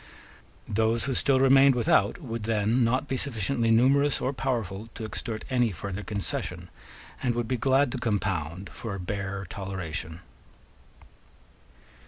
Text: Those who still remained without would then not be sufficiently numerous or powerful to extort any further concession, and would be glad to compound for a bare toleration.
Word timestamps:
Those 0.67 1.03
who 1.03 1.13
still 1.13 1.39
remained 1.39 1.75
without 1.75 2.19
would 2.19 2.45
then 2.45 2.83
not 2.83 3.07
be 3.07 3.17
sufficiently 3.17 3.69
numerous 3.69 4.19
or 4.19 4.33
powerful 4.33 4.89
to 4.95 5.05
extort 5.05 5.45
any 5.47 5.69
further 5.71 6.01
concession, 6.03 6.69
and 7.21 7.35
would 7.35 7.47
be 7.47 7.55
glad 7.55 7.91
to 7.91 7.99
compound 7.99 8.71
for 8.71 8.95
a 8.95 8.99
bare 8.99 9.45
toleration. 9.47 10.21